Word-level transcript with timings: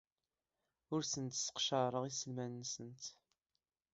Ur 0.95 1.01
asent-sseqcareɣ 1.03 2.03
iselman-nsent. 2.05 3.03